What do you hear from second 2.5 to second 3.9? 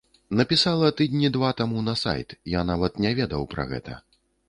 я нават не ведаў пра